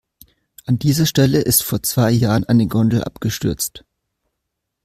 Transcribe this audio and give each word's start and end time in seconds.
An 0.65 0.79
dieser 0.79 1.05
Stelle 1.05 1.41
ist 1.41 1.61
vor 1.61 1.83
zwei 1.83 2.09
Jahren 2.09 2.43
eine 2.45 2.65
Gondel 2.65 3.03
abgestürzt. 3.03 3.85